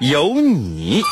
[0.00, 1.02] 有你。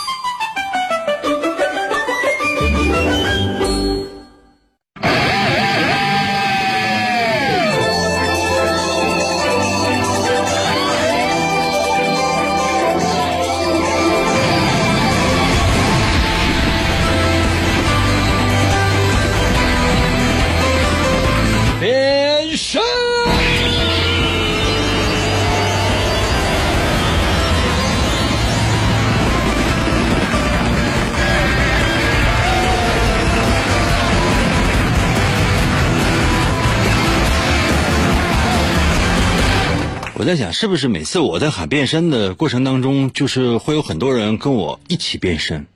[40.28, 45.66] 在想，是不是每次我在喊变身的过程当中，就是会有很多人跟我一起变身？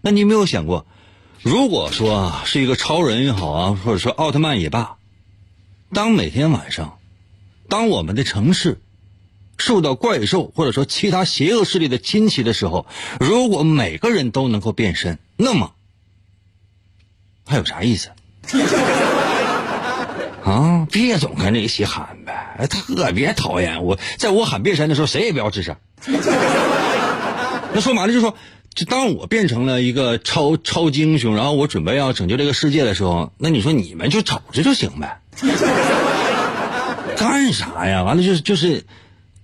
[0.00, 0.86] 那你有没有想过，
[1.42, 4.96] 如果说是一个超人也好啊，或者说奥特曼也罢，
[5.92, 6.98] 当每天晚上，
[7.68, 8.80] 当我们的城市
[9.58, 12.86] 受到怪兽或者说其他邪恶势力的侵袭的时候，
[13.20, 15.74] 如果每个人都能够变身，那么
[17.44, 18.08] 还有啥意思？
[20.46, 23.82] 啊，别总跟着一起喊呗，特别讨厌。
[23.82, 25.74] 我在我喊变身的时候，谁也不要吱声。
[27.74, 28.36] 那说白了就是说，
[28.72, 35.18] 就当我变成了一个超超级英雄，然后我准备要拯救这个世界的时候，那你说你们就瞅着就行呗。
[37.18, 38.04] 干啥呀？
[38.04, 38.84] 完了就是就是，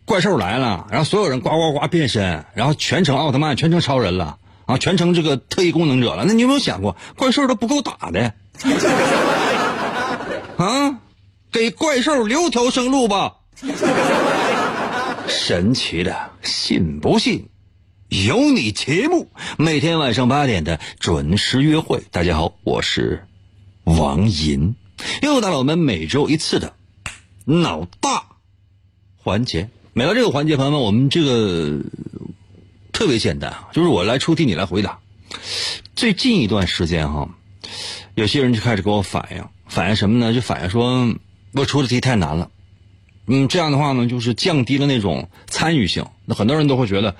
[0.04, 4.36] 怪兽来了，然后所有人呱呱呱变身，然后全程奥特曼，全程超人了
[4.66, 6.22] 啊，全程这个特异功能者了。
[6.28, 8.34] 那你有没有想过，怪兽都不够打的？
[10.62, 11.00] 啊，
[11.50, 13.38] 给怪兽留条生路吧！
[15.26, 17.48] 神奇的，信不信？
[18.08, 19.28] 有你节目，
[19.58, 22.00] 每天晚上八点的准时约会。
[22.12, 23.26] 大家好，我是
[23.84, 24.76] 王银，
[25.22, 26.74] 又到了我们每周一次的
[27.44, 28.24] 脑大
[29.16, 29.68] 环节。
[29.94, 31.80] 每到这个环节，朋友们，我们这个
[32.92, 35.00] 特别简单啊，就是我来出题，你来回答。
[35.96, 37.28] 最近一段时间哈，
[38.14, 40.34] 有些人就开始给我反映，反映什么呢？
[40.34, 41.14] 就反映说
[41.52, 42.50] 我出的题太难了。
[43.26, 46.04] 嗯，这样的话呢，就是降低了那种参与性。
[46.26, 47.16] 那很多人都会觉得，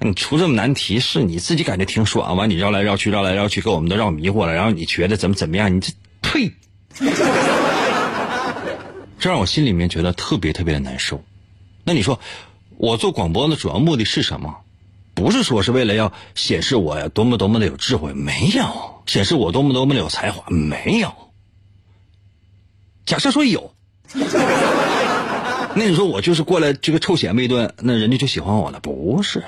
[0.00, 4.52] 你出这么难题，是你自己感觉挺爽，完你绕来绕去，绕来绕去，给我们都绕迷糊了。
[4.52, 5.74] 然后你觉得怎么怎么样？
[5.74, 6.52] 你这呸！
[9.18, 11.24] 这让我心里面觉得特别特别的难受。
[11.84, 12.20] 那你说，
[12.76, 14.56] 我做广播的主要目的是什么？
[15.14, 18.64] 不是说是为了要显示我多么多么的有智慧，没有；
[19.06, 21.14] 显示我多么多么的有才华，没有。
[23.06, 23.74] 假设说有。
[25.76, 28.78] 那你说我就是过来这个臭显摆一顿，那人家就喜欢我了？
[28.78, 29.42] 不是，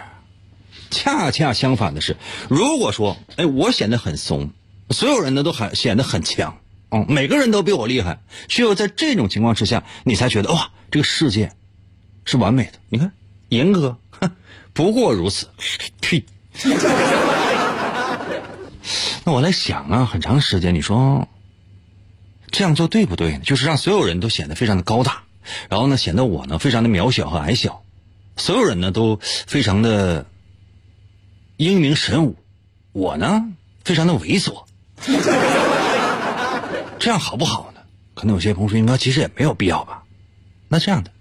[0.90, 2.16] 恰恰相反的是，
[2.48, 4.50] 如果说，哎，我显得很怂，
[4.90, 6.58] 所有人呢都很显得很强，
[6.90, 8.18] 嗯，每个人都比我厉害，
[8.48, 11.52] 只有在这种情况之下，你才觉得哇，这个世界
[12.24, 12.72] 是完美的。
[12.88, 13.12] 你看，
[13.50, 14.28] 严哥，哼，
[14.72, 15.48] 不过如此，
[16.02, 16.24] 呸。
[19.24, 21.28] 那我在想啊，很长时间，你说
[22.50, 23.40] 这样做对不对呢？
[23.44, 25.22] 就是让所有人都显得非常的高大。
[25.68, 27.84] 然后呢，显得我呢非常的渺小和矮小，
[28.36, 30.26] 所有人呢都非常的
[31.56, 32.36] 英明神武，
[32.90, 33.44] 我呢
[33.84, 34.64] 非常的猥琐，
[36.98, 37.80] 这样好不好呢？
[38.14, 40.02] 可能有些朋友说，应该其实也没有必要吧。
[40.66, 41.12] 那这样的，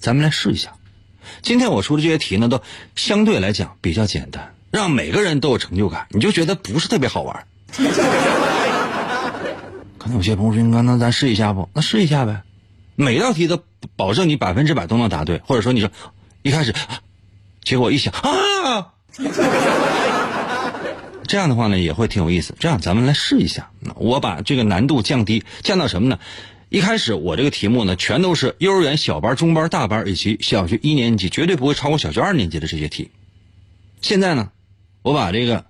[0.00, 0.72] 咱们来试一下。
[1.40, 2.60] 今天我出的这些题呢，都
[2.96, 7.46] 相对来讲比较简单，让每个人都有成就感，你就觉得不是特别好玩。
[10.02, 11.68] 可能有些朋友说，应该那咱试一下不？
[11.74, 12.42] 那试一下呗。
[12.96, 13.62] 每道题都
[13.94, 15.92] 保证你百分之百都能答对，或者说你说
[16.42, 16.74] 一开始，
[17.62, 18.94] 结果一想啊，
[21.28, 22.56] 这样的话呢也会挺有意思。
[22.58, 26.18] 这样咱们来试一下，我把这个难度降低，降到什么呢？
[26.68, 33.12] 一开始我这个题目呢全都是幼儿园小班、中班、大班以及小学一年级，绝对不会超过小学二年级的这些题。
[34.00, 34.50] 现在呢，
[35.02, 35.64] 我把这个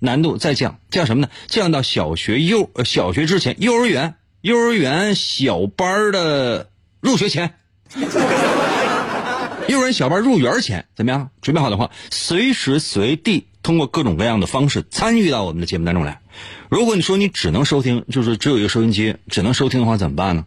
[0.00, 1.28] 难度再降，降什么呢？
[1.46, 4.16] 降到小学幼呃小学之前，幼儿园。
[4.40, 6.70] 幼儿园小班的
[7.00, 7.56] 入学前，
[9.68, 11.28] 幼儿园小班入园前怎么样？
[11.42, 16.22] 准备好的话，随时随地通过各种各样的方式参与到我们的节目当中来。
[16.70, 20.46] 如果你说你只能收听，就是只有一个收音机，只能收听的话怎么办呢？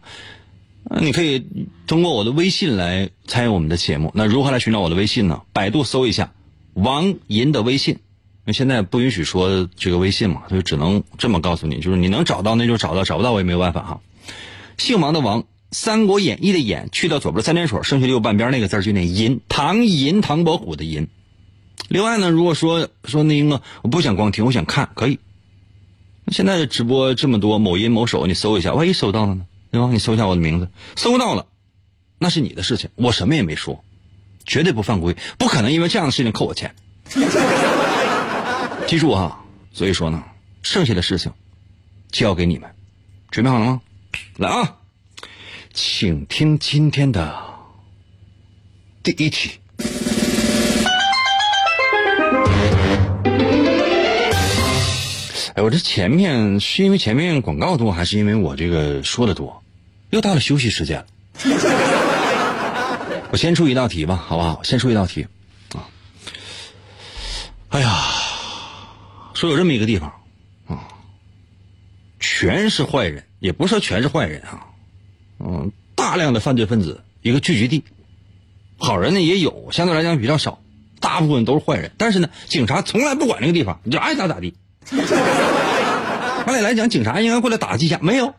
[0.99, 1.45] 你可以
[1.85, 4.11] 通过我的微信来参与我们的节目。
[4.15, 5.43] 那如何来寻找我的微信呢？
[5.53, 6.33] 百度搜一下
[6.73, 7.99] 王银的微信，
[8.45, 14.01] 那现在不允许说这个微信嘛，所以只能这么告诉你，就是你能找到那就找到，找不到我也没有办法哈。
[14.77, 15.41] 姓王的王，
[15.71, 21.07] 《三国演义》的演，去掉左边三点水，剩下右半边那个字就念银，唐银，唐伯虎的银。
[21.87, 25.19] 另外呢，如果说说那个我不想光听，我想看，可以。
[26.31, 29.45] 现在直播这么多，某音某手，你搜一下，万一搜到了呢？
[29.71, 29.89] 对吧？
[29.91, 31.45] 你搜一下我的名字，搜到了，
[32.17, 33.83] 那是你的事情，我什么也没说，
[34.45, 36.75] 绝对不犯规，不可能因为这样的事情扣我钱。
[38.93, 39.39] 记住啊，
[39.71, 40.23] 所以说呢，
[40.61, 41.33] 剩下的事情
[42.11, 42.69] 交给你们，
[43.31, 43.81] 准备好了吗？
[44.37, 44.75] 来啊，
[45.73, 47.35] 请听今天的
[49.01, 49.59] 第一题。
[55.55, 59.63] 哎，我这前面是因为前面广告多，还是因为我这个说的多？
[60.11, 61.07] 又到了休息时间了。
[63.33, 64.61] 我先出一道题吧，好不好？
[64.61, 65.25] 先出一道题
[65.73, 65.81] 啊。
[67.69, 68.12] 哎呀，
[69.43, 70.13] 说有这么一个地方
[70.67, 70.87] 啊，
[72.17, 74.67] 全是坏人，也不是说全是坏人啊，
[75.39, 77.83] 嗯，大量的犯罪分子一个聚集地，
[78.77, 80.63] 好人呢也有，相对来讲比较少，
[81.01, 81.91] 大部分都是坏人。
[81.97, 84.55] 但是呢，警察从来不管那个地方，你就爱咋咋地。
[86.45, 88.35] 按理来讲，警察应该过来打击一下，没有，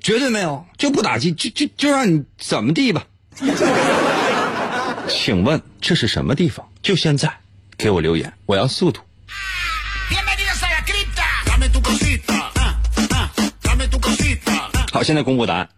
[0.00, 3.06] 绝对没有，就不打击，就就就让你怎么地吧。
[5.06, 6.66] 请问这是什么地方？
[6.82, 7.30] 就现在，
[7.76, 9.02] 给我留言，我要速度。
[14.94, 15.68] 好，现在公布答案。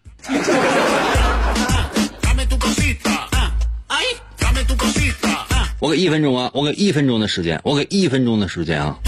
[5.79, 8.99] 我给一分钟啊，我给一分钟的时间，我给一分钟的时间啊。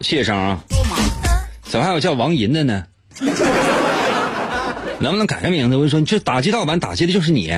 [0.00, 0.58] 谢谢声啊！
[1.64, 2.84] 怎么还有叫王银的呢？
[5.00, 5.76] 能不能改个名字？
[5.76, 7.52] 我跟你说，这打击盗版打击的就是你。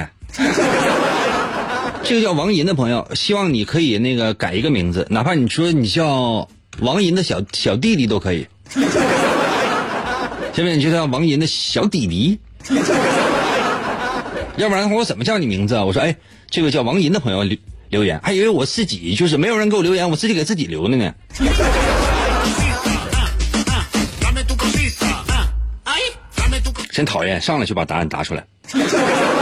[2.04, 6.48] 这个叫王银的朋友，希望你可以那个改一个名字，哪怕你说你叫
[6.80, 8.46] 王银的小小弟弟都可以。
[10.52, 12.38] 下面你就叫王银的小弟弟。
[14.56, 15.84] 要不然的话，我怎么叫你名字啊？
[15.84, 16.16] 我说，哎，
[16.50, 17.56] 这个叫王银的朋友留
[17.88, 21.12] 留言，还以为我自己就是没有人给我留言，我自己给自己留的呢。
[26.92, 28.46] 真讨厌，上来就把答案答出来。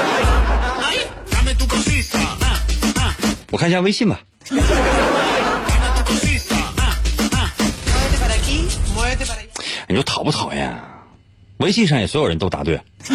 [3.53, 4.19] 我看一下微信吧。
[9.87, 10.75] 你说讨不讨厌？
[11.59, 12.81] 微信上也所有人都答对。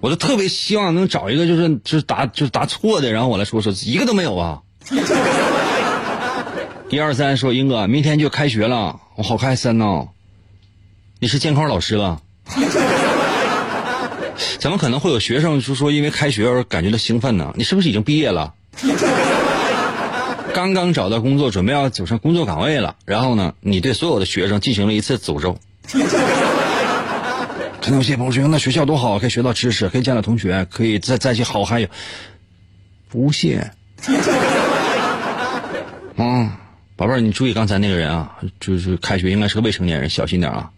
[0.00, 4.62] 我就特别希望能找一个就是就是答就是答错的，然后我来说说，一个都没有啊。
[6.88, 10.08] 一二三，说英哥，明天就开学了，我好开心呢。
[11.20, 12.22] 你是监考老师吧？
[14.58, 17.54] 怎么可能会有学生就说因为开学而感觉到兴奋呢？
[17.56, 18.54] 你是不是已经毕业了？
[20.52, 22.96] 刚刚找到工作，准备要走上工作岗位了。
[23.04, 25.56] 然后呢，你对所有的学生进行了一次诅咒。
[27.80, 31.88] 可能有些朋友说，那学校多好，可以学到知识，可以见到同学，可以在在一起好嗨哟。
[33.08, 33.70] 不屑。
[36.16, 36.50] 嗯，
[36.96, 40.70] 宝贝儿，你注意刚才那个人啊，就是开学应该是个未成年人，小心点啊。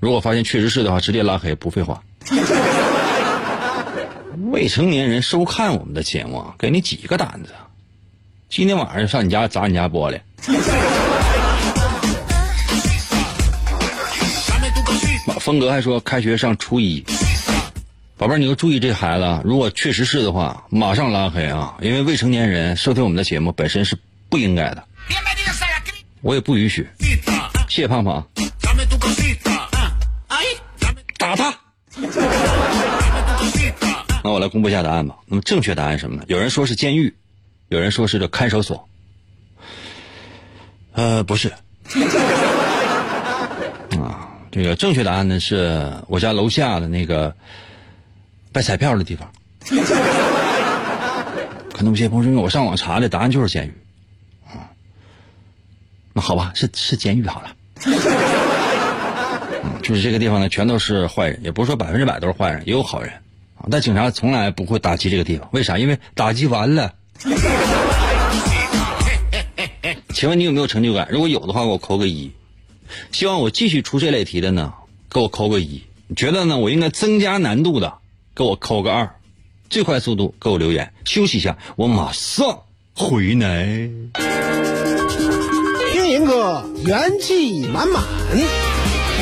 [0.00, 2.02] 如果发现确实是的话，直接拉黑，不废话。
[4.44, 7.54] 未成年人收看我们的节目，给你几个胆子？
[8.50, 10.20] 今天晚上上你家砸你家玻璃。
[15.40, 17.04] 峰哥还说开学上初一，
[18.18, 21.74] 宝贝儿，你要注意这孩子，如果确实是的话，马上拉黑啊！
[21.80, 23.96] 因为未成年人收听我们的节目本身是
[24.28, 24.84] 不应该的，
[26.20, 26.86] 我也不允许。
[27.68, 28.26] 谢谢胖胖。
[34.26, 35.18] 那我来公布一下答案吧。
[35.26, 36.24] 那么正确答案什么呢？
[36.26, 37.14] 有人说是监狱，
[37.68, 38.88] 有人说是这看守所。
[40.94, 41.52] 呃，不是。
[43.90, 47.36] 啊，这个正确答案呢是我家楼下的那个
[48.52, 49.30] 卖彩票的地方。
[51.72, 53.74] 可能有些朋友说我上网查的答案就是监狱。
[54.44, 54.74] 啊，
[56.12, 57.56] 那好吧，是是监狱好了。
[59.84, 63.12] 就是这个地方呢，全都是坏人，也不是说百分之百都是坏人，也有好人。
[63.70, 65.78] 但警察从来不会打击这个地方，为啥？
[65.78, 66.94] 因为打击完了。
[70.14, 71.08] 请问你有没有成就感？
[71.10, 72.30] 如果有的话，给我扣个一。
[73.12, 74.72] 希望我继续出这类题的呢，
[75.10, 75.82] 给我扣个一。
[76.14, 77.94] 觉得呢，我应该增加难度的，
[78.34, 79.16] 给我扣个二。
[79.68, 80.92] 最快速度给我留言。
[81.04, 82.60] 休息一下，我马上
[82.94, 83.90] 回来。
[85.92, 88.02] 听银哥元气满满。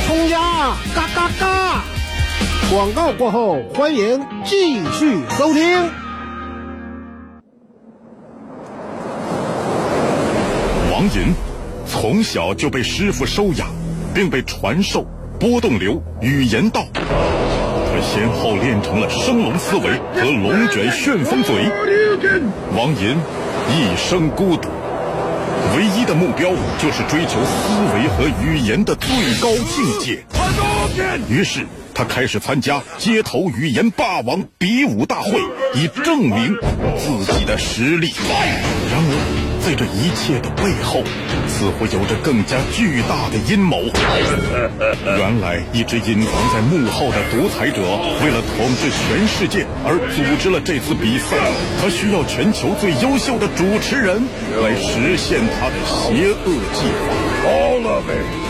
[0.07, 1.85] 冲呀，嘎嘎嘎！
[2.71, 5.63] 广告过后，欢迎继续收听。
[10.91, 11.35] 王银
[11.87, 13.69] 从小就被师傅收养，
[14.15, 15.07] 并被传授
[15.39, 16.87] 波动流语言道。
[16.95, 19.83] 他先后练成了升龙思维
[20.15, 21.71] 和龙卷旋风嘴。
[22.77, 23.17] 王银
[23.71, 24.69] 一生孤独，
[25.77, 30.25] 唯一的目标就是追求思维和语言的最高境界。
[31.29, 31.61] 于是。
[31.95, 35.41] 他开始参加街头语言霸王比武大会，
[35.75, 36.57] 以证明
[36.99, 38.13] 自己的实力。
[38.91, 41.03] 然而，在这一切的背后，
[41.47, 43.83] 似乎有着更加巨大的阴谋。
[45.17, 47.81] 原来，一直隐藏在幕后的独裁者，
[48.23, 51.37] 为了统治全世界而组织了这次比赛。
[51.81, 54.23] 他需要全球最优秀的主持人
[54.61, 57.24] 来实现他的邪恶计划。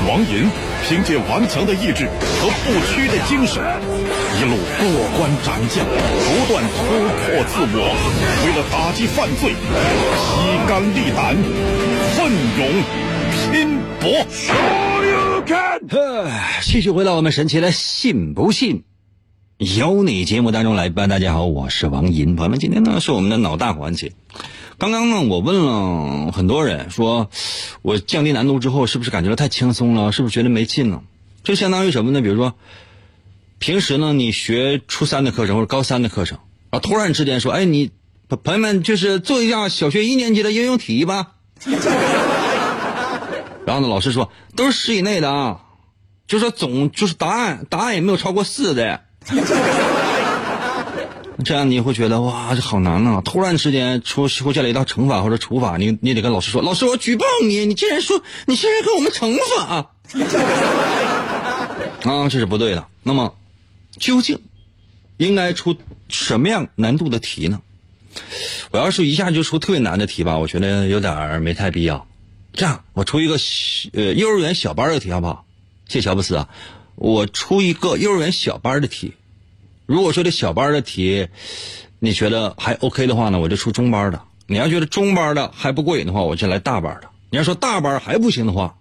[0.09, 0.49] 王银。
[0.87, 3.65] 凭借顽强的意志和不屈的精神，
[4.39, 4.85] 一路过
[5.17, 6.77] 关斩将，不断突
[7.09, 7.79] 破自我，
[8.45, 9.55] 为了打击犯罪，
[10.21, 11.35] 披肝沥胆，
[12.13, 12.61] 奋勇
[13.33, 14.05] 拼搏。
[16.61, 18.85] 继续回到我们神奇的“信不信
[19.57, 21.07] 由你”节目当中来吧。
[21.07, 24.13] 大家好，我是王银，朋友们，今天呢是我们的脑大环节。
[24.77, 27.31] 刚刚呢，我问了很多人，说
[27.83, 30.11] 我降低难度之后，是不是感觉到太轻松了？
[30.11, 31.03] 是不是觉得没劲了？
[31.43, 32.21] 就相当于什么呢？
[32.21, 32.55] 比如说，
[33.59, 36.39] 平时呢，你学初三的课程或者高三的课程，
[36.71, 37.91] 啊，突然之间说，哎，你
[38.43, 41.33] 朋友们就是做一下小学一年级的应用题吧。
[43.67, 45.61] 然后呢，老师说都是十以内的啊，
[46.27, 49.03] 就说总就是答案，答案也没有超过四的。
[51.43, 53.21] 这样你会觉得哇，这好难呐！
[53.25, 57.67] 突然之间出出现了一道惩罚或者处罚，你你得跟老师说：“老师，我举报你！
[57.67, 59.91] 你竟然说你竟然给我们惩罚
[62.09, 62.87] 啊，这是不对的。
[63.03, 63.35] 那么，
[63.99, 64.41] 究竟
[65.17, 65.77] 应该出
[66.09, 67.61] 什么样难度的题呢？
[68.71, 72.07] 我要是一下就出特别难的题吧，我觉得有点没太必要。
[72.53, 73.37] 这样，我出一个
[73.93, 75.45] 呃幼儿园小班的题好不好？
[75.89, 76.49] 谢乔布斯啊，
[76.95, 79.15] 我出一个幼儿园小班的题。
[79.87, 81.29] 如果说这小班的题，
[81.99, 84.21] 你觉得还 OK 的话呢，我就出中班的。
[84.47, 87.09] 你要觉得中班的还不过瘾的话，我就来大班的。
[87.31, 88.77] 你要说大班还不行的话，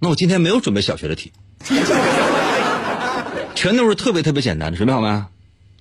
[0.00, 1.32] 那我今天没有准备小学的题，
[3.54, 4.76] 全都是特别特别简单的。
[4.76, 5.24] 准备好没？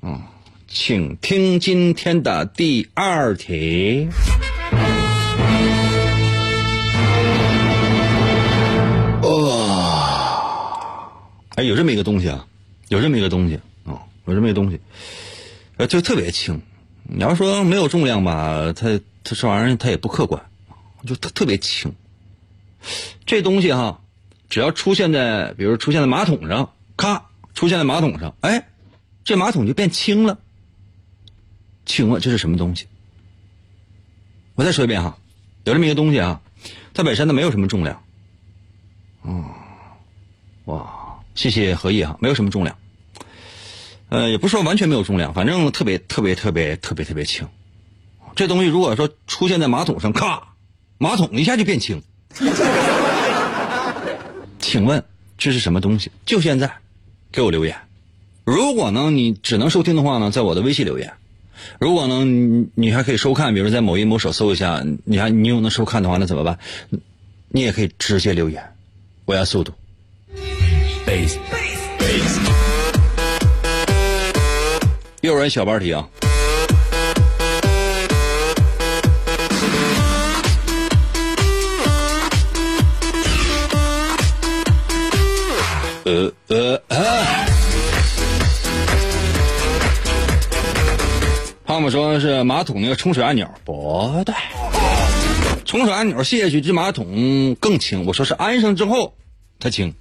[0.04, 0.22] 嗯，
[0.68, 4.08] 请听今天的第二题。
[9.24, 11.12] 哇，
[11.56, 12.46] 哎，有这么一个东西啊，
[12.90, 13.60] 有这么一个东西。
[14.26, 14.80] 有这么一东西，
[15.78, 16.62] 呃，就特别轻。
[17.04, 20.44] 你要说没有重量吧，它它这玩意儿它也不客观，
[21.06, 21.94] 就特特别轻。
[23.26, 24.02] 这东西哈，
[24.50, 28.68] 只要出现在，比如出现在马桶上，咔，出现在马桶上，哎，
[29.24, 30.40] 这马桶就变轻了。
[31.86, 32.88] 请问这是什么东西？
[34.56, 35.18] 我再说一遍哈，
[35.66, 36.42] 有这么一个东西啊，
[36.94, 38.02] 它本身呢没有什么重量。
[39.22, 39.46] 哦，
[40.66, 42.76] 哇，谢谢何毅哈，没有什么重量。
[44.16, 47.46] 呃，也不是说完全没有重量，反正特别特别特别特别特别轻。
[48.34, 50.54] 这东西如果说出现在马桶上，咔，
[50.98, 52.02] 马桶一下就变轻。
[54.58, 55.04] 请问
[55.38, 56.12] 这是什么东西？
[56.26, 56.78] 就现在，
[57.30, 57.76] 给我留言。
[58.46, 61.12] 如果呢你只能收听的话呢，在我的微信留言。
[61.78, 66.58] 如果呢你你还可以收看，比如在某音某手搜一下，你还你又能收看的话，那怎么办？
[67.50, 68.64] 你也可以直接留言。
[69.26, 69.74] 我要速度。
[75.26, 76.08] 幼儿园小班题啊，
[86.04, 87.00] 呃呃啊！
[91.66, 94.36] 胖胖说是马桶那个冲水按钮，不对，
[95.66, 98.06] 冲水按钮卸下去，这马桶更轻。
[98.06, 99.12] 我说是安上之后
[99.60, 99.92] 它轻。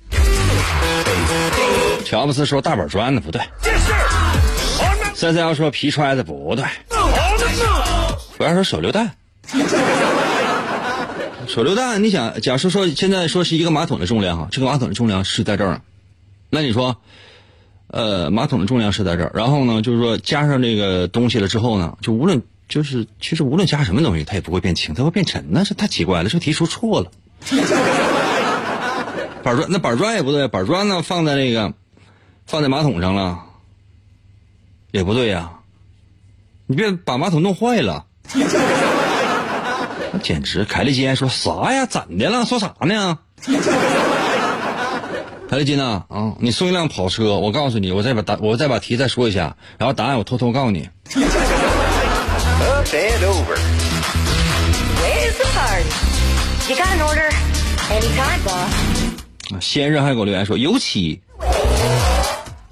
[2.04, 3.40] 乔布斯说大板砖的不对。
[5.14, 6.64] 三三幺说皮揣子不对，
[8.38, 9.14] 我要说手榴弹。
[11.47, 15.83] 手榴弹，你想，假设说现在说是一个马桶的重量哈，这个马桶的重量是在这儿，
[16.50, 16.97] 那你说，
[17.87, 27.11] 呃，马桶的重量是在这儿，然后呢，就是说加上这个东西了之后呢，就无论就是其实无论加什么东西，它也不会变轻，它会变沉，那是太奇怪了，这题出错了。
[29.44, 31.73] 板砖那板砖也不对，板砖呢放在那个
[32.47, 33.44] 放在马桶上了。
[34.94, 35.50] 也不对呀，
[36.68, 38.06] 你别把马桶弄坏了。
[40.22, 41.84] 简直，凯利金说啥呀？
[41.84, 42.44] 怎的了？
[42.44, 43.18] 说啥呢？
[45.50, 50.88] 凯利金呐，啊，你送一辆跑车，我告诉你，我再把答，我再把题再说一下，然后答案我偷偷告诉你。
[59.60, 61.20] 先生还给我留言说，油漆，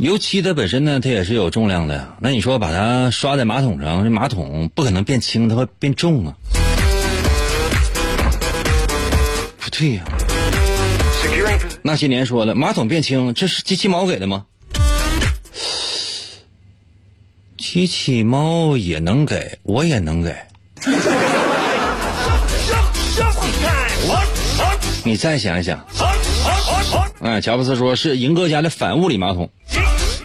[0.03, 2.17] 油漆它本身呢，它也是有重量的呀。
[2.19, 6.35] 那你说把它刷在马桶上，这马桶不可能变轻，它会变重啊。
[9.61, 10.03] 不对呀、
[11.83, 14.47] 那些年说了，马桶变轻，这是机器猫给的吗？
[17.57, 20.35] 机器猫也能给，我也能给。
[25.05, 25.87] 你再想一想，
[27.21, 29.51] 哎，乔布斯说是银哥家的反物理马桶，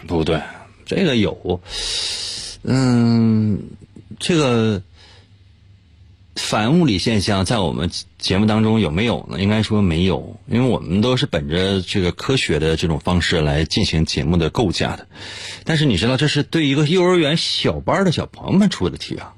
[0.07, 0.41] 不对，
[0.85, 1.61] 这个有，
[2.63, 3.59] 嗯，
[4.19, 4.81] 这个
[6.35, 9.39] 反物理现象在我们节目当中有没有呢？
[9.41, 15.07] 应该说没有，因为我们都是本着这个科学的这种方式来进行节目的构架的。
[15.65, 19.33] 但是你知道，这是对一个幼儿园小班的小朋友们出的题啊。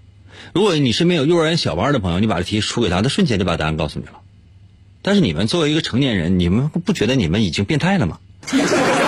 [0.53, 4.21] 如果你身边有幼儿园小班的朋友，你把这题出给他，他瞬间就把答案告诉你了。
[5.01, 8.19] 但是你们作为一个成年人，你们不觉得你们已经变态了吗？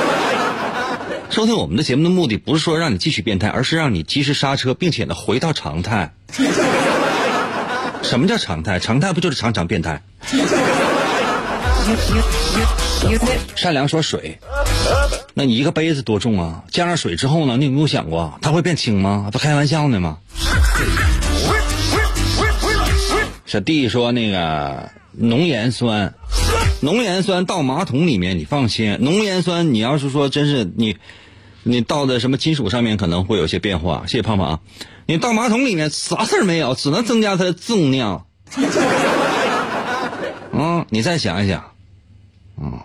[1.32, 6.14] 收听我们的节目的目的不是说让你继续变态，而是让你及时刹车，并且呢回到常态。
[8.04, 8.80] 什么叫常态？
[8.80, 10.02] 常态不就是常常变态？
[13.56, 14.40] 善良说水，
[15.34, 16.64] 那你一个杯子多重啊？
[16.70, 19.30] 加上水之后呢，你有没有想过它会变轻吗？
[19.32, 20.18] 不开玩笑呢吗？
[23.46, 26.14] 小弟说那个浓盐酸，
[26.82, 30.98] 浓盐酸倒马桶里面，你放心，浓盐酸你要是说真是你，
[31.64, 34.04] 你倒在什么金属上面可能会有些变化。
[34.08, 34.60] 谢谢胖胖啊，
[35.06, 38.26] 你倒马桶里面啥事儿没有，只能增加它的重量。
[40.54, 41.72] 嗯，你再想一想，
[42.62, 42.80] 嗯，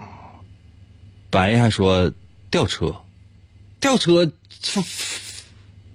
[1.30, 2.12] 白还说
[2.50, 2.95] 吊车，
[3.80, 4.30] 吊车
[4.61, 4.85] 放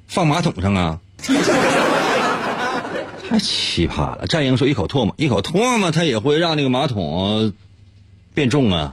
[0.07, 0.99] 放马桶上啊。
[3.29, 4.27] 太奇葩了！
[4.27, 7.53] 战鹰说一口唾沫，一口唾沫，它也会让那个马桶
[8.33, 8.91] 变重啊！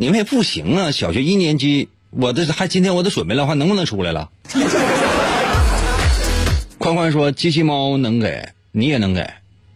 [0.00, 0.92] 你们也不行啊！
[0.92, 4.28] 小学一年级，我这还今天我都准备了，还能不能出来了？
[6.78, 9.28] 宽宽说机器猫能给，你也能给，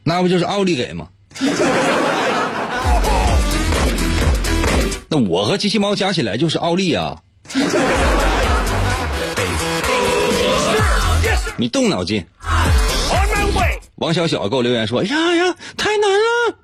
[0.05, 1.09] 那不就是奥利给吗？
[5.09, 7.21] 那我和机器猫加起来就是奥利啊！
[11.57, 12.25] 你动脑筋。
[13.97, 16.57] 王小小给我留言说：“哎呀呀，太难了。”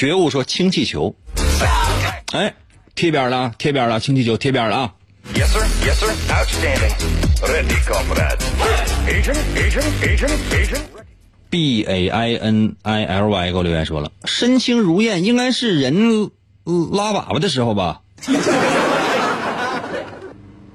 [0.00, 1.14] 觉悟说氢气球。
[2.32, 2.54] 哎，
[2.94, 4.94] 贴边了，贴边了，氢气球贴边了啊。
[5.34, 6.94] Yes sir, yes sir, outstanding.
[7.42, 8.40] Ready, come right.
[11.50, 16.30] B A I N I L Y 给我留言说了，身轻如燕应该是人
[16.64, 18.00] 拉粑粑的时候吧？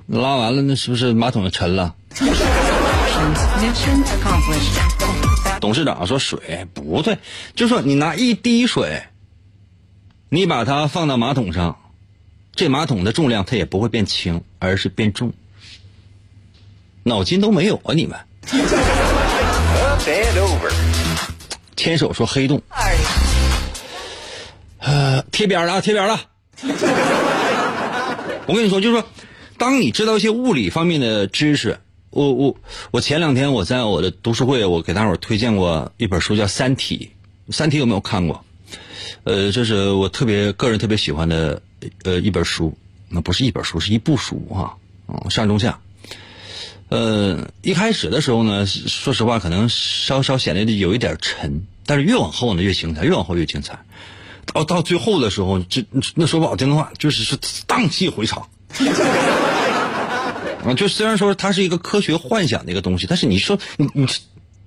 [0.05, 1.95] 拉完了，那是不是马桶就沉了？
[5.59, 7.17] 董事长说水不对，
[7.55, 9.01] 就说你拿一滴水。
[10.35, 11.77] 你把它放到马桶上，
[12.53, 15.31] 这马桶的重量它也不会变轻，而是变重。
[17.03, 18.19] 脑筋都没有啊你们
[21.77, 22.61] 牵手说黑洞，
[24.79, 26.19] 呃，贴边了啊，贴边了。
[28.45, 29.07] 我跟你说，就是说，
[29.57, 32.57] 当你知道一些物理方面的知识，我我
[32.91, 37.11] 我前两天我在我的读书会，我给大伙儿推荐过一本书叫《三体》，
[37.55, 38.43] 《三体》有没有看过？
[39.23, 41.61] 呃，这是我特别个人特别喜欢的
[42.03, 42.77] 呃一本书，
[43.09, 44.73] 那不是一本书，是一部书啊，
[45.07, 45.79] 嗯，上中下。
[46.89, 53.79] 呃，一开始的时候呢，说实话，可能稍稍显得有一点沉，但是越往后呢越精彩，越往后越精彩。
[54.45, 58.47] 到到最后的时候，这那说不好听的话，就是是荡气回肠。
[60.63, 64.07] 啊，就虽然说它是一个科学幻想的一个东西，但是你说你你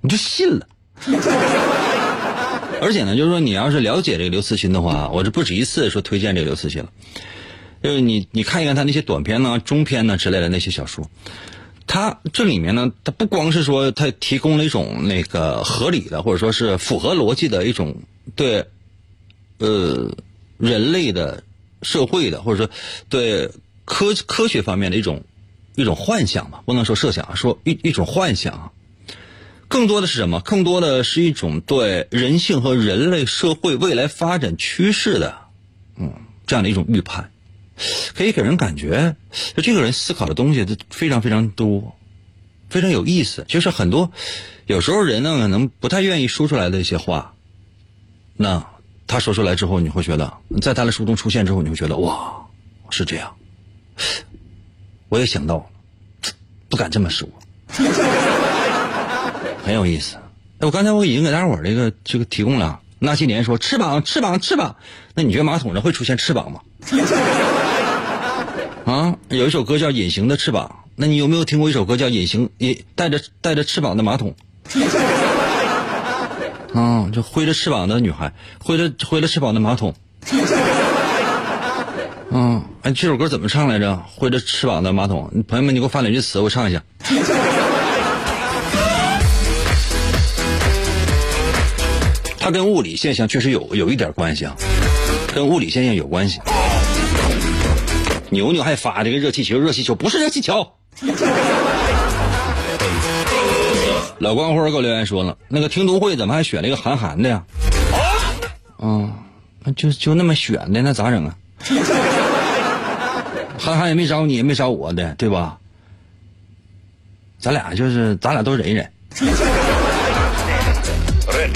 [0.01, 0.67] 你就信了。
[2.81, 6.89] 而且呢，就是说你要是了解这个刘慈欣的话，我这不止一次说推荐这个刘慈欣了。
[7.81, 11.09] 就是你你看一看他那些短篇呢、中篇呢之类的那些小说，
[11.87, 17.95] 他这里面呢，他不光是说他提供了一种那个合理的或者说是符合逻辑的一种
[18.35, 18.65] 对，
[19.59, 20.11] 呃，
[20.57, 21.43] 人类的、
[21.81, 22.71] 社会的或者说
[23.07, 23.49] 对
[23.85, 25.23] 科科学方面的一种
[25.75, 28.71] 一种幻想吧，不能说设想，说一一种幻想。
[29.69, 30.41] 更多的是什么？
[30.41, 35.37] 更多的是一种对人性和人类社会未来发展趋势的，
[35.95, 36.11] 嗯，
[36.47, 37.31] 这样的一种预判，
[38.15, 39.15] 可以给人感觉，
[39.55, 41.95] 就这个人思考的东西都非常非常多，
[42.67, 43.45] 非常有意思。
[43.47, 44.11] 就是很多，
[44.65, 47.35] 有时候人呢可能不太愿意说出来的一些话，
[48.35, 48.67] 那
[49.05, 52.47] 他说出来之后，你会觉得，在他的书中出现之后，你会觉得哇，
[52.89, 53.35] 是这样。
[55.09, 55.65] 我也想到了，
[56.69, 57.29] 不敢这么说，
[59.63, 60.15] 很有意思。
[60.59, 62.79] 哎，我刚才我已经给大伙儿这个这个提供了。
[63.01, 64.75] 那些年说翅膀翅膀翅膀，
[65.15, 66.59] 那你觉得马桶上会出现翅膀吗？
[68.85, 74.35] 啊，有一首歌叫《隐形的翅膀》，那你有没有听过一首歌叫《隐形也带着带着翅膀的马桶》？
[76.77, 79.93] 啊，就挥着翅膀的女孩，挥着挥着翅膀的马桶。
[82.31, 84.03] 嗯，哎，这首歌怎么唱来着？
[84.15, 86.83] 挥着翅膀的马桶，朋友们，你给我发两句词，我唱一下。
[92.39, 94.55] 它跟物理现象确实有有一点关系啊，
[95.33, 96.39] 跟物理现象有关系。
[98.29, 100.67] 牛牛还发这个热气球，热气球不是热气球。
[104.19, 107.43] 老光辉给我留言说了，那个听读会怎么还选了一个韩寒的呀？
[108.77, 109.09] 啊，
[109.75, 111.35] 就就那么选的，那咋整啊？
[113.57, 115.57] 韩寒也没找你，也没找我的，对吧？
[117.39, 118.91] 咱俩就是，咱俩都忍一忍。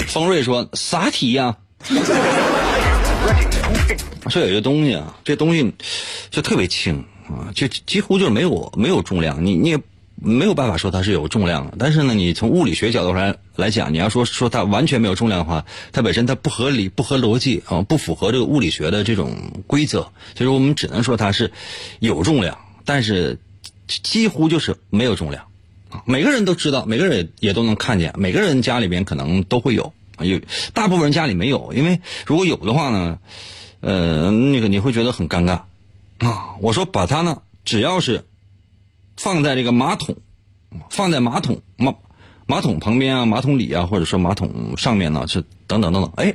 [0.06, 1.56] 方瑞说啥题呀？
[4.30, 5.72] 说有一个东西啊，这东西
[6.30, 9.78] 就特别轻啊，就几乎就是没有没有重量，你你也
[10.16, 11.74] 没有办法说它是有重量的。
[11.78, 20.10] 但是呢，你从物理学角度来来讲，你要说说它完全没有重量的话，它本身它不合理、不合逻辑啊，不符合这个物理学的这种规则。
[20.34, 21.52] 就是我们只能说它是
[22.00, 23.38] 有重量，但是
[23.86, 25.44] 几乎就是没有重量。
[26.04, 30.40] 每个人都知道，每个人也都能看见，每个人家里边可能都会有，有
[30.72, 33.18] 大部分人家里没有，因为如果有的话呢。
[33.86, 35.60] 呃，那个你会觉得很尴尬
[36.26, 36.56] 啊！
[36.62, 38.24] 我说把它呢，只要是
[39.14, 40.16] 放在这个马桶，
[40.88, 41.92] 放在马桶马
[42.46, 46.34] 马桶旁边啊，马桶里啊，或者说马桶上面呢，是等等等等，哎，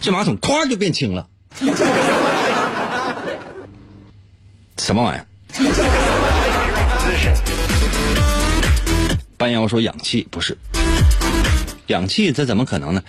[0.00, 1.28] 这马桶咵就变轻了，
[4.78, 5.26] 什么玩意儿？
[9.42, 10.56] 半腰说氧气不是，
[11.88, 13.02] 氧气这怎么可能呢？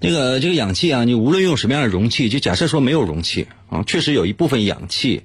[0.00, 5.24] 那个这个氧气啊，你无论用什么样的容器，就假设说没有容器啊，确实有一部分氧气，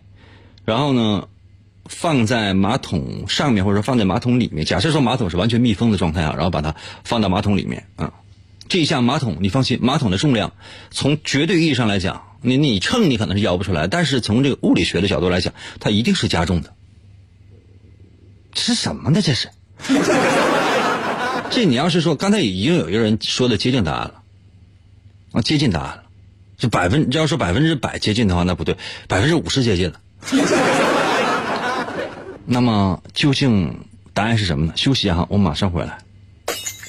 [0.65, 1.29] 然后呢，
[1.85, 4.65] 放在马桶上面或者说放在马桶里面。
[4.65, 8.11] 假设说马桶是完全密封的状态啊，然后把它放到马桶里面啊，
[8.67, 10.51] 这一下马桶你放心，马桶的重量
[10.89, 16.73] 从绝对意义上来讲，你你称你可能是摇不出来，但是从这个物理学的角度来讲，它一定是加重的。
[18.53, 19.21] 吃什么呢？
[19.21, 19.47] 这是？
[21.51, 24.21] 这你要是说刚才已经有一个人说的接近答案了。
[25.33, 26.03] 啊，接近答案了，
[26.57, 28.75] 就百分，要说百分之百接近的话，那不对，
[29.07, 29.99] 百分之五十接近了。
[32.45, 34.73] 那么究竟答案是什么呢？
[34.75, 35.99] 休息啊，我马上回来。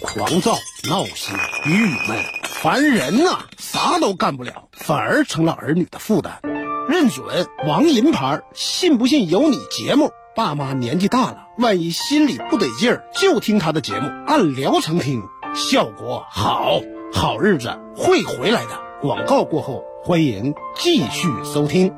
[0.00, 6.40] 狂躁、闹心、郁闷、烦人呐，啥都干不了，反而成了儿女的负担。
[6.88, 9.56] 认准王银牌，信不信由你。
[9.70, 15.22] 节目，爸妈年纪大了，万一心里不得劲儿，就听他的节目，按疗程听，
[15.54, 16.80] 效果好。
[17.12, 18.70] 好日子会回来的。
[19.02, 21.92] 广告过后，欢迎继续收听。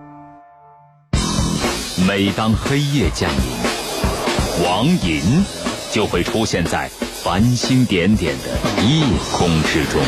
[2.09, 5.23] 每当黑夜降临，王银
[5.93, 6.91] 就会出现在
[7.23, 10.03] 繁星点点的夜空之中。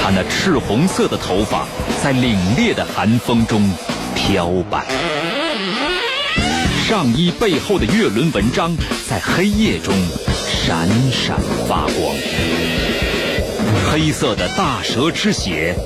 [0.00, 1.66] 他那赤红色的头发
[2.00, 3.68] 在凛冽的寒风中
[4.14, 4.86] 飘摆，
[6.88, 8.74] 上衣背后的月轮纹章
[9.06, 9.94] 在黑夜中
[10.46, 12.16] 闪闪发光。
[13.92, 15.76] 黑色的大蛇之血，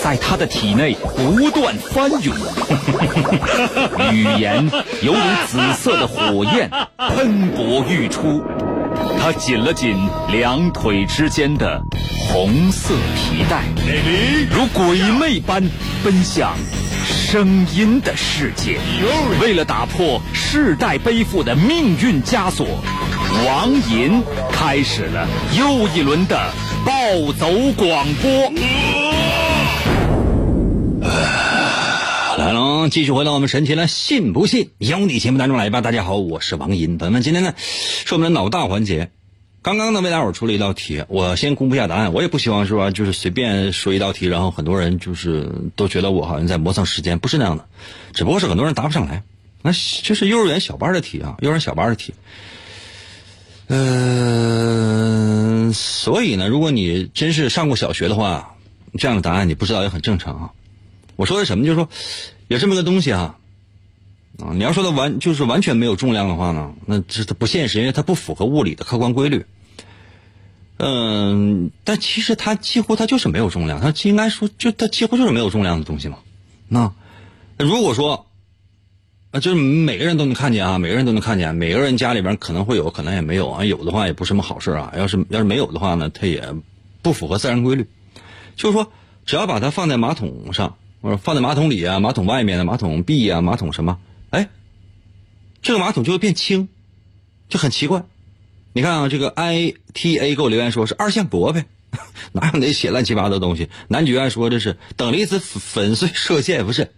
[0.00, 2.32] 在他的体内不断翻涌，
[4.14, 4.64] 语言
[5.02, 8.40] 犹如紫色的火焰喷薄欲出。
[9.20, 9.96] 他紧了紧
[10.30, 11.82] 两腿之间的
[12.28, 13.64] 红色皮带，
[14.52, 15.60] 如鬼魅般
[16.04, 16.54] 奔向
[17.34, 18.78] 声音的世界。
[19.40, 22.64] 为了打破世代背负的命运枷锁，
[23.44, 25.26] 王银开始了
[25.58, 26.38] 又一轮的。
[26.86, 28.30] 暴走广播，
[32.38, 35.80] 来了，继续回到我们神奇的“信不信由你”节目当中来吧。
[35.80, 39.10] 大家好，我是王银，朋友们，今天呢是我们的脑大环节。
[39.64, 42.12] 刚刚呢为大伙出了一道题，我先公布一下答案。
[42.12, 47.66] 我也不希望说就是随便说一道题，然后很多人就是都觉得我好像在磨蹭时间，不是那样的。
[48.12, 49.22] 只不过是很多人答不上来。
[49.62, 52.12] 那这是幼儿园小班的题啊，幼儿园小班的题。
[53.68, 58.56] 嗯，所以呢，如果你真是上过小学的话，
[58.98, 60.50] 这样的答案你不知道也很正常啊。
[61.16, 61.64] 我说的什么？
[61.64, 61.88] 就是说，
[62.48, 63.38] 有这么个东西啊，
[64.40, 69.46] 啊，你要说它完就是完全没有重量的话呢，那这它不现实，因为它不符合物理的客观规律。
[70.76, 76.18] 嗯，但其实它几乎它就是没有重量，它应该说就它几乎就是没有重量的东西嘛。
[76.68, 76.92] 那
[77.58, 78.26] 如果说
[79.30, 83.64] 啊，就是每个人都能看见啊，每个人都能看见，每个人家里边可能会有，可能也没有啊。
[83.64, 84.92] 有的话也不是什么好事啊。
[84.96, 86.54] 要是要是没有的话呢，它也
[87.02, 87.88] 不符合自然规律。
[88.56, 88.92] 就是说，
[89.26, 93.98] 只要把它放在马桶上，或者放在马桶里啊，马桶外面的马桶壁啊，马桶什么，
[94.30, 94.48] 哎，
[95.62, 96.68] 这个马桶就会变轻，
[97.48, 98.04] 就很奇怪。
[98.74, 101.64] 你看啊，这个 I T A 给我留言说是二向箔呗，
[102.32, 103.70] 哪有那写乱七八糟的东西？
[103.86, 106.90] 男爵说这是等离子粉碎射线，不是。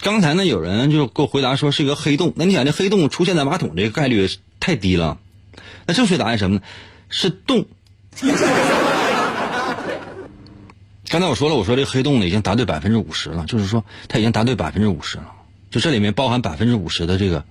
[0.00, 2.32] 刚才呢，有人就给我回答说是一个黑洞。
[2.34, 4.28] 那你想，这黑洞出现在马桶这个概率
[4.58, 5.18] 太低了。
[5.86, 6.62] 那正确答案什么呢？
[7.08, 7.66] 是洞。
[11.10, 15.30] 刚才我说了，我说这黑洞呢已经答对百分之五十了，就是说它已经答对百分之五十了，
[15.70, 17.44] 就这里面包含百分之五十的这个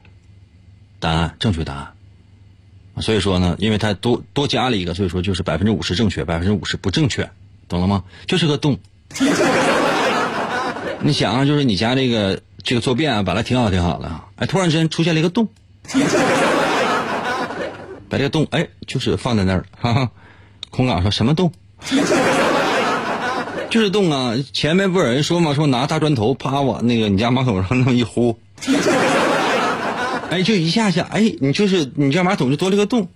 [1.00, 1.94] 答案，正确答案。
[3.02, 7.30] 所以说呢，因为它多多加了一个，所以说就是百分之五十正确，百分之五十不正确，
[7.68, 8.04] 懂了吗？
[8.28, 8.78] 就是个洞。
[11.02, 15.48] 你想啊，就是你家这个这个坐便啊，本来挺好挺好的，哎，突然之间出现了一个洞，
[18.10, 20.10] 把这个洞哎，就是放在那儿，哈哈。
[20.70, 21.52] 空港说什么洞？
[23.72, 24.36] 就是洞啊！
[24.52, 25.54] 前面不有人说吗？
[25.54, 28.38] 说拿大砖头啪往那个你家马桶上那么一呼。
[30.30, 33.10] 哎，就一下下，哎，你就是你家马桶就多了个洞，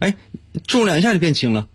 [0.00, 0.14] 哎，
[0.66, 1.66] 重两下就变轻了。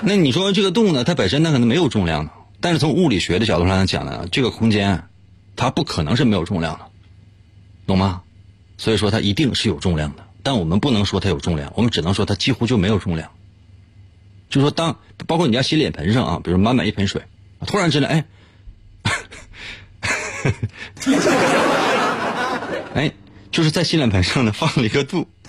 [0.00, 1.04] 那你说这个洞呢？
[1.04, 2.30] 它本身它可能没有重量，
[2.60, 5.04] 但是从物理学的角度上来讲呢，这个空间
[5.54, 6.86] 它不可能是没有重量的，
[7.86, 8.22] 懂吗？
[8.78, 13.30] 所以说它一定是有重量的，但我们不能说它有重量，我们只能说它几乎就没有重量。
[14.48, 17.22] 就说当包括你家洗脸盆上啊，比如满满一盆水，
[17.66, 18.24] 突然之间哎。
[22.94, 23.12] 哎，
[23.50, 25.28] 就是在洗脸盆上呢放了一个度，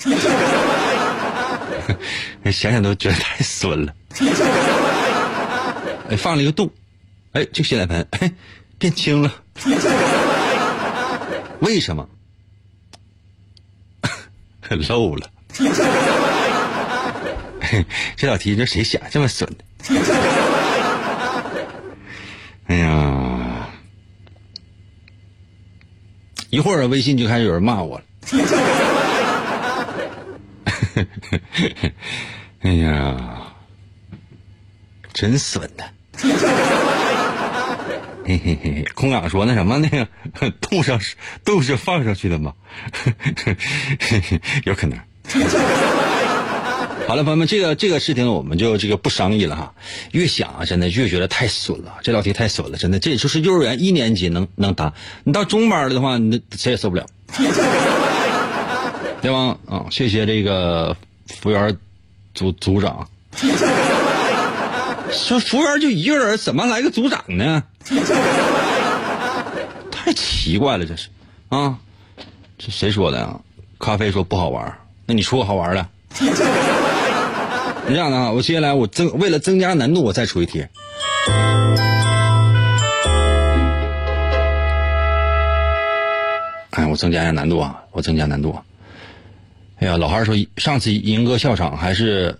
[2.52, 3.94] 想想都觉得太损了。
[6.10, 6.72] 哎，放了一个度，
[7.34, 8.32] 哎，这洗脸盆哎
[8.78, 9.32] 变轻了，
[11.60, 12.08] 为什么？
[14.90, 15.30] 漏了。
[18.16, 19.64] 这道题这谁想这么损的？
[22.68, 23.39] 哎呀！
[26.50, 28.06] 一会儿微信就开始有人骂我了。
[32.62, 33.54] 哎呀，
[35.14, 35.90] 真损的！
[38.26, 40.06] 嘿嘿嘿，空港说那什么那个
[40.62, 42.54] 洞上是洞是放上去的吗？
[44.66, 45.00] 有可能。
[47.10, 49.74] 好了，朋友们，这个这个事情我们就这个不商议了哈。
[50.12, 54.94] 越想啊，真的越觉得太损了，这道题太损了，真的，这就是幼儿园一年级能能答，
[55.24, 57.04] 你到中班了的话，你谁也受不了，
[59.24, 59.58] 对吧？
[59.66, 60.96] 啊，谢谢这个
[61.26, 61.76] 服务员
[62.36, 63.10] 组组长。
[65.12, 67.64] 说服务员就一个人，怎么来个组长呢？
[69.92, 71.08] 太奇怪了，这是
[71.50, 71.76] 啊？
[72.60, 73.36] 这谁说的呀？
[73.80, 75.84] 咖啡说不好玩，那你说个好玩的？
[77.90, 80.64] 这样的啊，我接下来我增为了增加难度，我再出一题。
[86.70, 87.82] 哎，我增加一下难度啊！
[87.92, 88.56] 我增加难度。
[89.80, 92.38] 哎呀，老汉说上次银哥笑场还是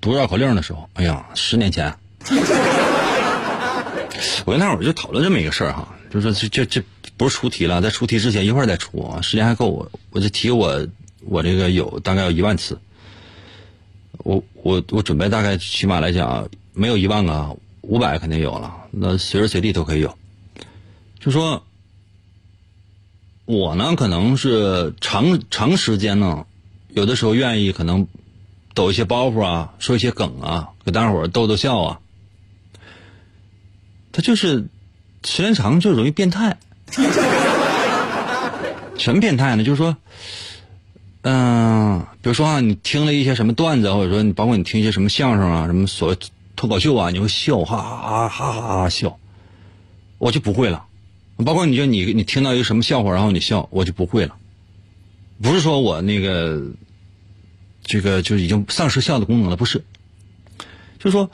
[0.00, 1.94] 读绕口令的时候，哎呀，十年前。
[4.44, 6.82] 我跟那会儿就讨论这么一个事儿哈，就说这这这
[7.16, 10.84] 不是出题了，在出题之前一会儿再出啊，时间还够我，我这题我
[11.24, 12.76] 我这个有大概有一万次。
[14.18, 20.16] 我我我准备大概起码来讲没有一万个，五百肯定有了，那随时随地都可以有。
[21.18, 21.62] 就说，
[23.44, 26.46] 我呢可能是长长时间呢，
[26.88, 28.06] 有的时候愿意可能
[28.74, 32.00] 抖一些包袱啊，说一些梗啊，给大伙逗逗笑啊。
[34.12, 34.66] 他就是
[35.24, 36.56] 时间长就容易变态，
[38.96, 39.64] 什么变态呢？
[39.64, 39.96] 就是说。
[41.26, 46.18] 嗯，比如说啊，你听了一些什么段子，或者说你包括你听一些什么相声啊，什么所谓
[46.54, 49.18] 脱口秀啊，你会笑，哈哈哈哈哈哈笑，
[50.18, 50.84] 我就不会了。
[51.46, 54.36] 包括你就你你听到一个什么笑话，然后你笑，我就不会了。
[55.42, 56.62] 不是说我那个
[57.82, 59.82] 这个就已经丧失笑的功能了，不是。
[60.98, 61.30] 就说，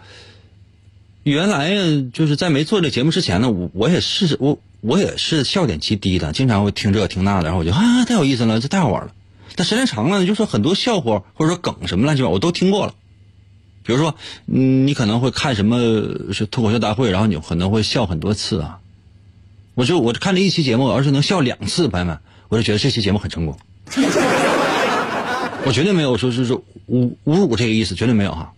[1.24, 1.74] 原来
[2.12, 9.12] 就是在没做这节目之前呢，我我也是我我也是笑点极低的，经常会听这听那的，然后我就啊太有意思了，这太好玩了。
[9.60, 12.94] 但时间长了，就是很多笑话或者说梗什么乱七八糟，我都听过了。
[13.82, 14.14] 比如说，
[14.46, 18.78] 嗯，你可能会看什么是脱口秀大会，然后你可能会笑很多次啊。
[19.74, 23.58] 我就我看这一期节目，要是能笑两次，朋友们，我就觉得这期节目很成功。
[25.66, 28.54] 我绝对没有说是说侮辱这个意思，绝对没有哈。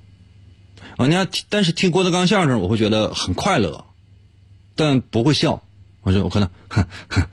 [0.98, 3.86] 人家但是听郭德纲相声，我会觉得很快乐，
[4.76, 5.64] 但不会笑。
[6.02, 7.26] 我就我可能，哼 哼，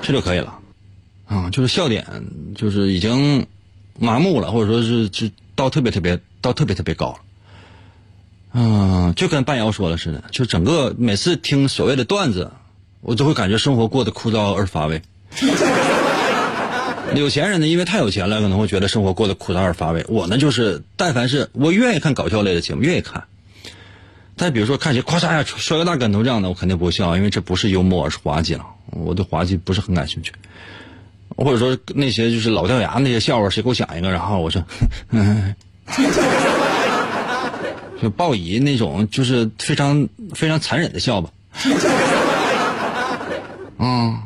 [0.00, 0.59] 这就可以了。
[1.30, 2.04] 啊，就是笑点
[2.56, 3.46] 就是已经
[4.00, 7.18] 麻木了，或者说是是到特别特别到特别特别高了。
[8.52, 12.50] 嗯，就跟半妖说了似的，就整个每次听所谓的段子，
[13.00, 15.02] 我都会感觉生活过得枯燥而乏味。
[17.14, 20.04] 有钱人呢，因为太有钱了，可能会觉得生活过得枯燥而乏味。
[20.08, 23.28] 我呢，就是但凡是我愿意看搞笑类的节目，愿意看。
[24.36, 28.66] 再比如说看谁咵嚓呀摔个大跟头这样的，我肯定不会笑，因为这不是幽默，而是滑稽了。
[28.86, 30.32] 我对滑稽不是很感兴趣。
[31.42, 34.10] 或者说那些就是老掉牙那些笑话，谁给我讲一个？
[34.10, 34.62] 然后我说，
[38.02, 41.30] 就报以那种就是非常非常残忍的笑吧。
[43.78, 44.20] 嗯，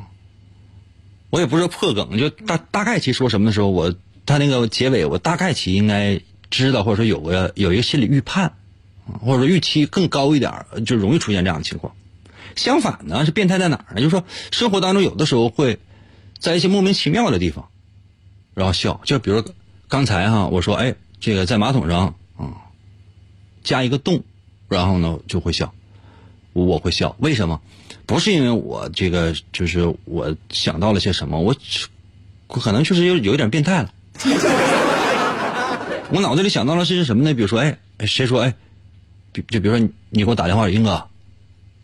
[1.30, 3.94] 我也不是破梗，就大大概其说什么的时候，我
[4.26, 8.52] 他那个结尾，我大概其应该知道，或者说有个有一个心理预判，
[9.20, 10.52] 或者说预期更高一点，
[10.84, 11.94] 就容易出现这样的情况。
[12.56, 14.00] 相反呢，是变态在哪儿呢？
[14.00, 15.78] 就是说生活当中有的时候会。
[16.44, 17.70] 在一些莫名其妙的地方，
[18.52, 19.42] 然后笑，就比如
[19.88, 22.68] 刚才哈，我说哎，这个在马桶上啊
[23.62, 24.22] 加一个洞，
[24.68, 25.72] 然后呢就会笑，
[26.52, 27.62] 我会笑，为什么？
[28.04, 31.56] 不是因为我这个就是我想到了些什么，我
[32.48, 33.90] 可能确实有有一点变态了。
[36.12, 37.32] 我脑子里想到了是什么呢？
[37.32, 38.54] 比如说哎，谁说哎，
[39.32, 41.08] 就比如说你你给我打电话，英哥，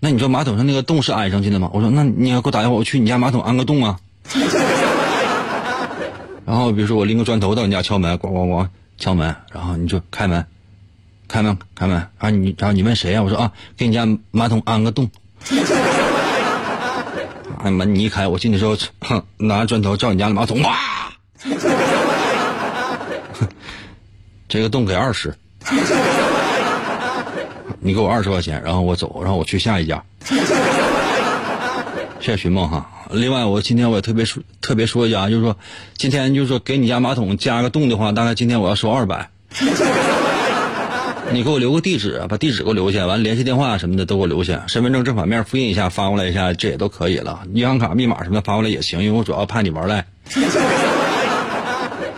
[0.01, 1.71] 那你说马桶上那个洞是安上去的吗？
[1.73, 3.99] 我说那你要给我打电话，我去你家马桶安个洞啊。
[6.47, 8.67] 然后比如说我拎个砖头到你家敲门，咣咣咣
[8.99, 10.45] 敲门，然后你就开门，
[11.29, 13.23] 开门开门，啊你然后你问谁呀？
[13.23, 15.11] 我说啊，给你家马桶安个洞。
[17.63, 20.77] 啊门你一开，我进去之后，哼，拿砖头照你家的马桶，哇！
[24.49, 25.33] 这个洞给二十，
[27.79, 30.03] 你给我二十块钱，然后我走，然后我去下一家。
[32.21, 32.91] 谢谢寻梦哈。
[33.11, 35.57] 另外，我今天我也特别说特别说一下啊，就是说，
[35.97, 39.31] 今天就是说给你家马桶加个洞的话，大概今天我要收二百。
[41.33, 47.41] 你给我留个地址，把地址给我留下，完联系电话什么的都给我留下，身份证正反面复印一下发过来一下，这也都可以了。
[47.55, 50.07] 银行卡密码什么的发过来也行，因为我主要怕你玩赖。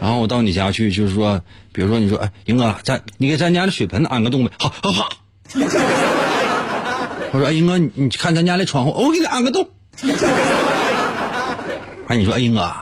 [0.01, 1.41] 然后我到你家去，就是说，
[1.73, 4.51] 比如说你说，哎，英哥，咱你给咱家的水盆安个洞呗？
[4.59, 5.09] 好，好，好。
[7.33, 9.69] 我说，哎，英哥，你你看咱家的窗户，我给你安个洞。
[12.09, 12.73] 哎，你说，哎，英哥，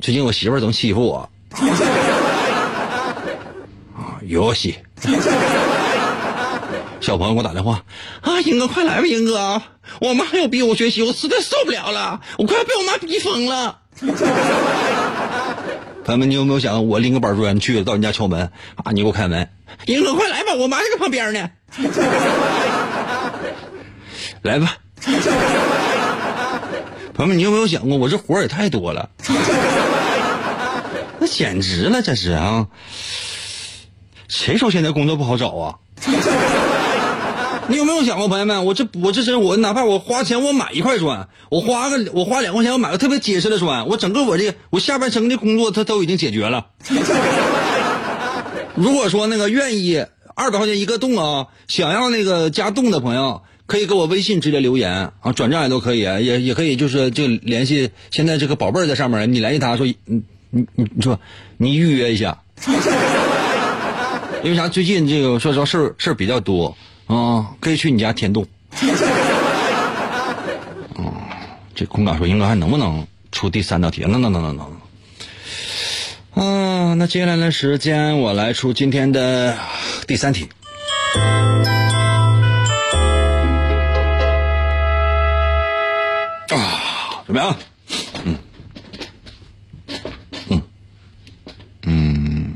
[0.00, 1.28] 最近我媳妇儿总欺负我。
[3.94, 4.78] 啊，游戏。
[7.00, 7.84] 小朋友给我打电话，
[8.22, 9.60] 啊，英哥，快来吧，英哥，
[10.00, 13.80] 我妈要逼我学习，我实在受不了了，我快要被我妈逼疯了。
[16.04, 19.50] 朋友们，你有没有想，我拎个板砖去到你家敲门，啊，你给我开门，
[19.86, 21.50] 英哥，快来吧，我妈在旁边呢。
[24.40, 24.78] 来吧。
[27.14, 29.08] 朋友们，你有没有想过，我这活也太多了，
[31.18, 32.66] 那简直了，这是啊！
[34.26, 35.74] 谁说现在工作不好找啊？
[37.68, 46.66] 你有没有想过，朋友们，我这我这身我哪怕我花钱我买一块砖，我花个我花两块钱我买个特别结实的砖，我整个我这我下半生的工作它都已经解决了。
[48.74, 53.42] 如果说那个愿意二百块钱一个洞啊，想要那个加洞的朋友。
[53.66, 61.18] 可以给我微信直接留言啊，转账也都可以，也也可以，就是就联系现在这个宝贝儿在上面，你联系他说，你你你说
[61.56, 62.42] 你预约一下，
[64.44, 64.68] 因为啥？
[64.68, 68.46] 最近这个说实话事儿事儿比较多啊，可以去你家填洞。
[70.96, 71.12] 嗯，
[71.74, 74.02] 这空港说应该还能不能出第三道题？
[74.02, 74.66] 能能能能能。
[76.34, 79.56] 啊，那接下来的时间我来出今天的
[80.06, 80.48] 第三题。
[87.34, 87.56] 么样？
[88.24, 88.38] 嗯，
[90.48, 90.62] 嗯，
[91.82, 92.54] 嗯，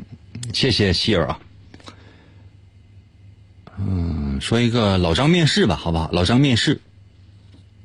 [0.54, 1.38] 谢谢希儿啊。
[3.78, 6.80] 嗯，说一个老张面试吧，好吧，老张面试。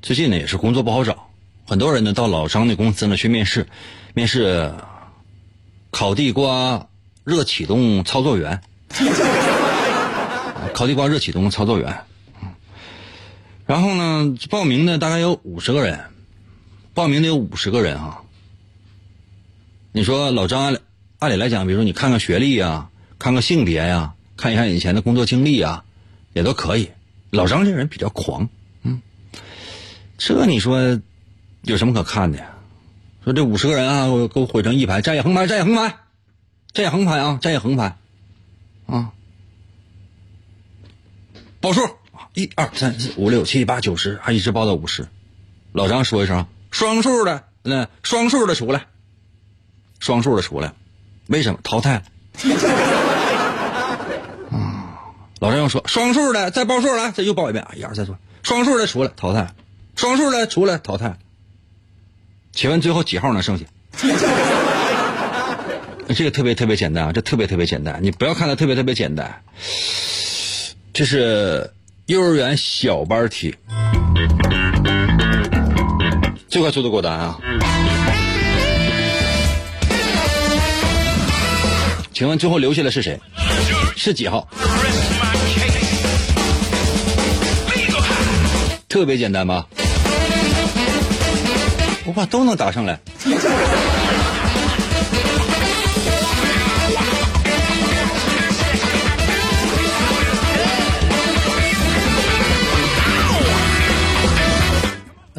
[0.01, 1.29] 最近呢也是工作不好找，
[1.65, 3.67] 很多人呢到老张的公司呢去面试，
[4.13, 4.73] 面试
[5.91, 6.87] 烤地瓜
[7.23, 8.61] 热启动操作员，
[10.73, 11.97] 烤地瓜热启动操作员。
[13.65, 15.99] 然后呢，报名的大概有五十个人。
[16.93, 18.21] 报名的有五十个人啊。
[19.91, 20.77] 你说老张
[21.19, 22.89] 按理来讲，比如说你看看学历呀，
[23.19, 25.85] 看看性别呀，看一下以前的工作经历啊，
[26.33, 26.89] 也都可以。
[27.29, 28.49] 老张这人比较狂，
[28.83, 29.01] 嗯，
[30.17, 30.99] 这你说
[31.63, 32.49] 有什么可看的呀？
[33.23, 35.97] 说这五十个人啊，给我给我毁成一排，站也横排，站也横排，
[36.73, 37.97] 站也横排啊，站也横排，
[38.85, 39.13] 啊，
[41.61, 41.81] 报数，
[42.33, 45.07] 一二三四五六七八九十，还一直报到五十。
[45.71, 48.87] 老张说一声，双数的，那双数的出来，
[49.99, 50.73] 双数的出来，
[51.27, 52.03] 为什么淘汰？
[54.51, 59.53] 啊，老张又说双数的再报数来，这又报一遍，一二再说，双数的出来淘汰，
[59.95, 61.15] 双数的出来淘汰。
[62.51, 63.65] 请问最后几号能剩下？
[66.15, 69.43] 这个特别特别简单啊，这特别特别简单，你不要看它特别特别简单，
[70.91, 71.71] 这是
[72.07, 73.55] 幼儿园小班题，
[76.53, 77.35] 最快速度给我答案啊！
[82.13, 83.19] 请问最后留下的是谁？
[83.95, 84.47] 是几号？
[88.87, 89.65] 特别简单吧？
[92.05, 92.99] 我把都能答上来。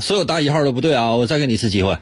[0.05, 1.13] 所有答一号都不对啊！
[1.13, 1.97] 我再给你一次机会。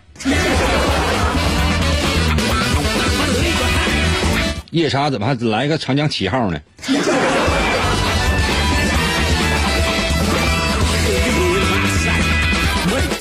[4.72, 6.58] 夜叉怎么还来个长江七号呢？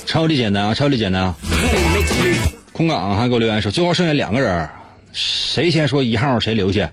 [0.07, 1.35] 超级简单啊，超级简单啊！
[2.73, 4.67] 空港还给我留言说，最后剩下两个人，
[5.13, 6.91] 谁先说一号谁留下。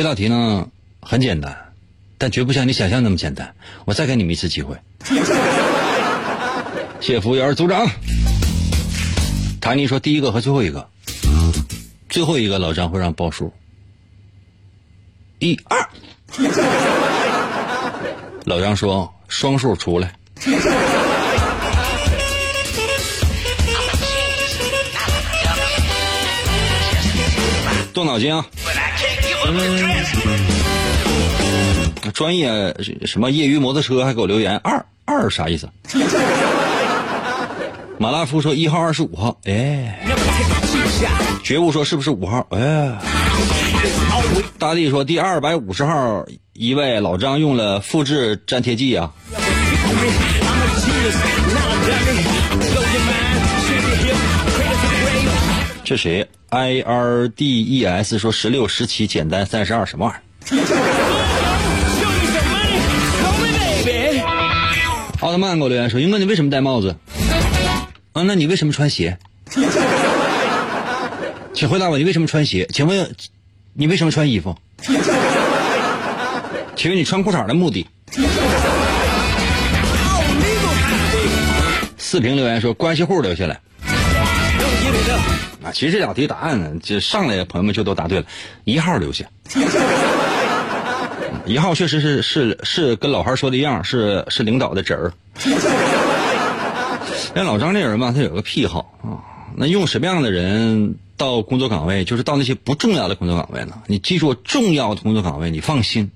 [0.00, 0.66] 这道题呢
[1.02, 1.54] 很简单，
[2.16, 3.54] 但绝不像你想象那么简单。
[3.84, 4.74] 我再给你们一次机会。
[7.02, 7.86] 谢服务员组长，
[9.60, 10.88] 谭尼说第一个和最后一个，
[12.08, 13.52] 最后一个老张会让报数。
[15.38, 15.86] 一二，
[18.46, 20.14] 老张说双数出来。
[27.92, 28.46] 动脑筋啊！
[32.14, 32.74] 专业
[33.04, 35.68] 什么业余摩托车还给我留言二二啥意思？
[37.98, 40.00] 马拉夫说一号二十五号，哎，
[41.42, 42.46] 觉悟说是不是五号？
[42.50, 42.96] 哎，
[44.58, 46.24] 大地说第二百五十号
[46.54, 49.12] 一位老张用了复制粘贴剂啊。
[55.90, 60.22] 这谁？I R D E S 说十六十七简单三十二什么玩意儿？
[65.18, 66.94] 奥特曼给我留言说：“英哥，你为什么戴帽子？
[68.12, 69.18] 啊，那你为什么穿鞋？
[71.52, 72.68] 请回答我，你为什么穿鞋？
[72.72, 73.12] 请问，
[73.72, 74.56] 你为什么穿衣服？
[76.76, 77.84] 请问你穿裤衩的目的？”
[81.98, 83.58] 四平留言说：“关系户留下来。”
[85.62, 88.26] 啊，其实这两题答案呢，就上来朋友们就都答对了，
[88.64, 89.26] 一号留下。
[91.46, 95.12] 一号确实是是是跟老汉说的一样，是是领导的侄儿。
[97.34, 99.20] 那老张这人吧，他有个癖好啊，
[99.56, 103.82] 那用什么样的人到工作岗位，就是到那些不重要的工作岗位呢？
[103.86, 106.10] 你记住，重要的工作岗位，你放心，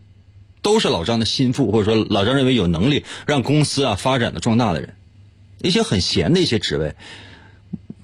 [0.63, 4.95] 都是老张的心腹，或者说老张认为有能力让公司啊发展的壮大的人。
[5.61, 6.95] 一些很闲的一些职位。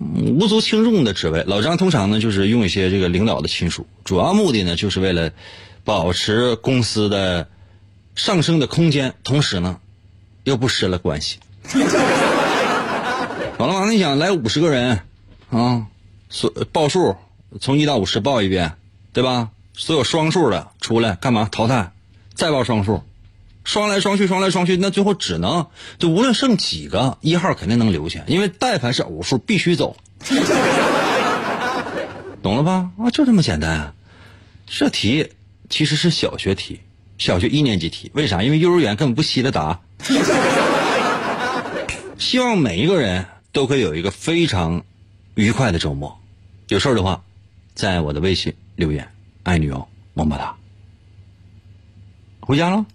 [0.01, 5.31] 无足轻重的职位，老张通常呢就是用一些这个领导的亲属，主要目的呢就是为了
[5.85, 7.49] 保持公司的
[8.15, 9.79] 上升的空间，同时呢
[10.45, 11.39] 又不失了关系。
[13.59, 13.93] 完 了完了？
[13.93, 15.01] 你想来五十个人
[15.51, 15.87] 啊，
[16.31, 17.17] 所报数
[17.61, 18.73] 从一到五十报一遍，
[19.13, 19.51] 对吧？
[19.75, 21.47] 所有双数的出来干嘛？
[21.53, 21.93] 淘汰，
[22.35, 23.03] 再报双数。
[23.65, 25.67] 双来双去，双来双去，那最后只能
[25.99, 29.97] 就无论剩几个一号肯定能留下，因为但凡是偶数必须走，
[32.43, 32.91] 懂了吧？
[32.99, 33.95] 啊，就这么简单。
[34.67, 35.33] 这题
[35.69, 36.81] 其实是小学题，
[37.19, 38.11] 小学一年级题。
[38.15, 38.43] 为啥？
[38.43, 39.81] 因为幼儿园根本不稀得答。
[42.19, 44.85] 希望每一个人都可以有一个非常
[45.35, 46.19] 愉快的周末。
[46.69, 47.23] 有事的话，
[47.75, 49.09] 在我的微信留言，
[49.43, 50.55] 爱你哦，么么哒。
[52.41, 52.87] 回家喽。